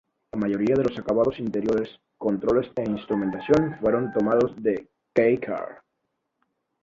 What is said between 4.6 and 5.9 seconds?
de los K-car.